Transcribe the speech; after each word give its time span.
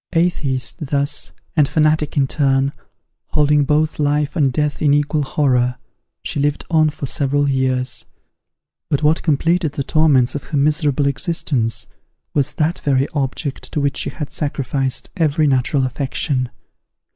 Atheist, 0.13 0.83
thus, 0.87 1.31
and 1.55 1.67
fanatic 1.67 2.17
in 2.17 2.25
turn, 2.27 2.71
holding 3.33 3.65
both 3.65 3.99
life 3.99 4.35
and 4.35 4.51
death 4.51 4.81
in 4.81 4.95
equal 4.95 5.21
horror, 5.21 5.75
she 6.23 6.39
lived 6.39 6.65
on 6.71 6.89
for 6.89 7.05
several 7.05 7.47
years. 7.47 8.05
But 8.89 9.03
what 9.03 9.21
completed 9.21 9.73
the 9.73 9.83
torments 9.83 10.33
of 10.33 10.45
her 10.45 10.57
miserable 10.57 11.05
existence, 11.05 11.85
was 12.33 12.53
that 12.53 12.79
very 12.79 13.07
object 13.13 13.71
to 13.73 13.79
which 13.79 13.97
she 13.97 14.09
had 14.09 14.31
sacrificed 14.31 15.11
every 15.17 15.45
natural 15.45 15.85
affection. 15.85 16.49